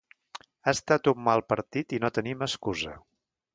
[0.39, 2.99] “Ha estat un mal partit i no tenim excusa”.